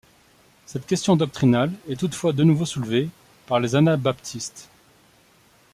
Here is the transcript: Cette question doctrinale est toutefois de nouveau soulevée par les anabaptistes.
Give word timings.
Cette 0.65 0.87
question 0.87 1.15
doctrinale 1.15 1.71
est 1.87 1.99
toutefois 1.99 2.33
de 2.33 2.43
nouveau 2.43 2.65
soulevée 2.65 3.11
par 3.45 3.59
les 3.59 3.75
anabaptistes. 3.75 4.67